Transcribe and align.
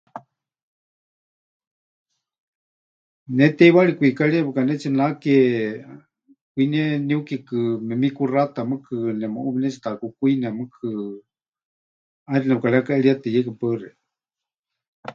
Ne 3.37 3.45
teiwari 3.57 3.91
kwikarieya 3.97 4.47
pɨkanetsinake, 4.47 5.35
kwinie 6.51 6.85
niukikɨ 7.07 7.57
memikuxata 7.87 8.61
mɨɨkɨ, 8.69 8.95
nemuʼú 9.19 9.49
pɨnetsiʼutakukwine 9.53 10.47
mɨɨkɨ, 10.57 10.87
ʼaixɨ 12.27 12.47
nepɨkarekaʼerietɨyeika. 12.49 13.51
Paɨ 13.59 13.73
xeikɨ́a. 13.79 13.95